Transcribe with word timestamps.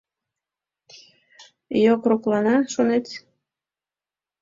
—Йокроклана, 1.83 2.55
шонет? 2.73 3.05